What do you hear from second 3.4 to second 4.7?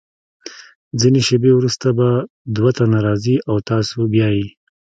او تاسو بیایي.